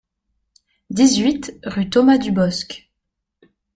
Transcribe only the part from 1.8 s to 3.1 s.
Thomas Dubosc